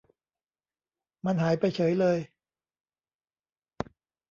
[1.25, 2.17] มันหายไปเฉยเลย